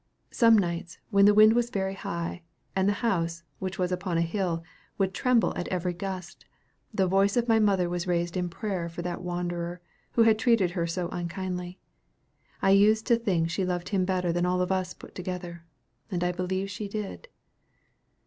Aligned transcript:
Some 0.31 0.57
nights, 0.57 0.97
when 1.11 1.25
the 1.25 1.33
wind 1.35 1.53
was 1.53 1.69
very 1.69 1.93
high, 1.93 2.41
and 2.75 2.89
the 2.89 3.05
house, 3.05 3.43
which 3.59 3.77
was 3.77 3.91
upon 3.91 4.17
a 4.17 4.21
hill, 4.23 4.63
would 4.97 5.13
tremble 5.13 5.53
at 5.55 5.67
every 5.67 5.93
gust, 5.93 6.43
the 6.91 7.05
voice 7.05 7.37
of 7.37 7.47
my 7.47 7.59
mother 7.59 7.87
was 7.87 8.07
raised 8.07 8.35
in 8.35 8.49
prayer 8.49 8.89
for 8.89 9.03
that 9.03 9.21
wanderer, 9.21 9.79
who 10.13 10.23
had 10.23 10.39
treated 10.39 10.71
her 10.71 10.87
so 10.87 11.07
unkindly. 11.09 11.77
I 12.63 12.71
used 12.71 13.05
to 13.05 13.15
think 13.15 13.51
she 13.51 13.63
loved 13.63 13.89
him 13.89 14.03
better 14.03 14.33
than 14.33 14.43
all 14.47 14.59
of 14.63 14.71
us 14.71 14.95
put 14.95 15.13
together, 15.13 15.65
and 16.09 16.23
I 16.23 16.31
believe 16.31 16.71
she 16.71 16.87
did. 16.87 17.27